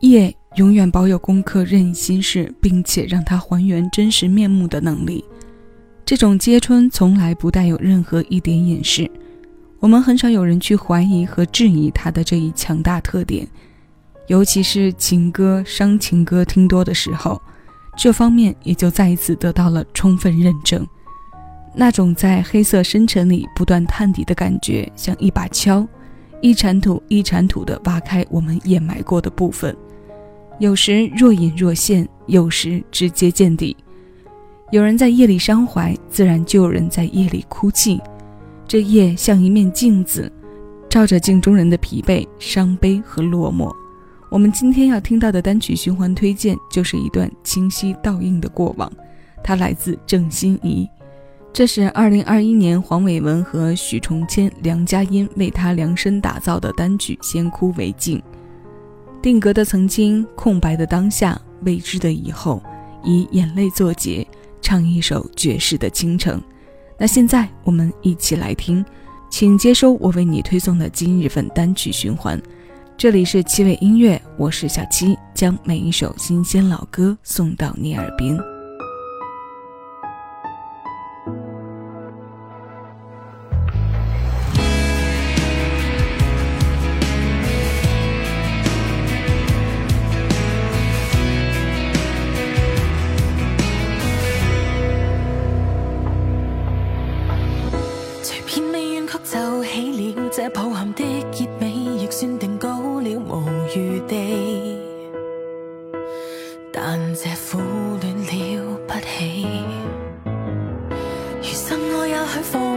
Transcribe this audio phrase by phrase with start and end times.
[0.00, 5.24] 夜永远保有攻克任意心事，并且让它还原真实面目的能力。
[6.04, 9.10] 这种揭春从来不带有任何一点掩饰，
[9.80, 13.46] 我们很少有人去怀疑和质疑它的这一强大特点。
[14.28, 17.40] 尤其是情歌、伤情歌听多的时候，
[17.96, 20.86] 这方面也就再一次得到了充分认证。
[21.74, 25.86] 那种在黑色深沉里不断探底的感觉，像一把锹，
[26.40, 29.76] 一铲土一铲土地挖开我们掩埋过的部分。
[30.58, 33.76] 有时若隐若现，有时直接见底。
[34.72, 38.00] 有人在夜里伤怀，自然就有人在夜里哭泣。
[38.66, 40.32] 这夜像一面镜子，
[40.88, 43.70] 照着镜中人的疲惫、伤悲和落寞。
[44.30, 48.90] 我们今天要听到的单曲循环推荐，就是一段清晰倒映的过往。
[49.44, 50.88] 它来自郑欣宜，
[51.52, 58.18] 这是2021年黄伟文和许崇谦、梁佳音为他量身打造的单曲《先哭为敬》。
[59.22, 62.62] 定格的曾经，空白的当下，未知的以后，
[63.02, 64.26] 以眼泪作结，
[64.60, 66.40] 唱一首绝世的倾城。
[66.98, 68.84] 那现在我们一起来听，
[69.28, 72.40] 请接收我为你推送的今日份单曲循环。
[72.96, 78.55] 这里是七味音乐，我是小七，将每一首新鲜老歌送到你耳边。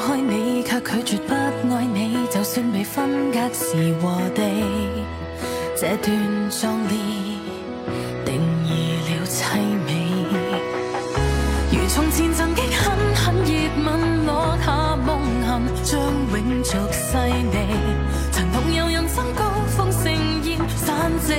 [0.00, 2.26] 开你，却拒绝不爱你。
[2.30, 4.42] 就算被分隔时和地，
[5.76, 6.96] 这段壮烈
[8.24, 9.88] 定义了凄美。
[11.70, 13.52] 如从前曾经狠狠热
[13.84, 17.18] 吻，落下梦痕，将永续细
[17.52, 17.56] 腻。
[18.32, 19.44] 曾同游人生高
[19.76, 20.10] 峰盛
[20.44, 21.34] 宴，散席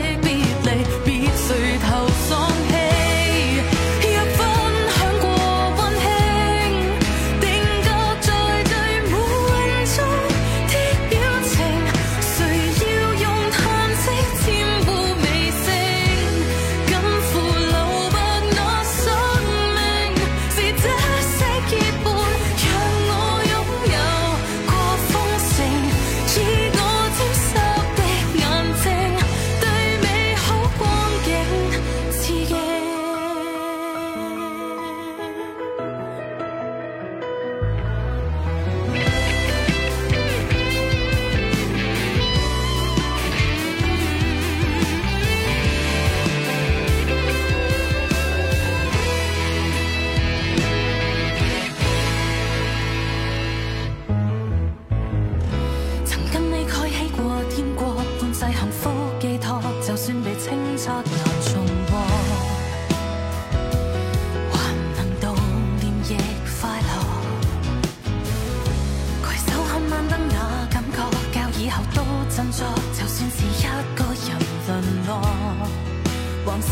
[72.51, 72.57] 就
[73.07, 73.63] 算是一
[73.95, 75.11] 个人沦落，
[76.45, 76.67] 往事